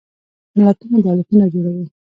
[0.61, 1.85] ملتونه دولتونه جوړوي.